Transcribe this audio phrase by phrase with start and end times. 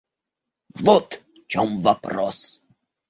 [0.79, 2.63] Вот в чем вопрос!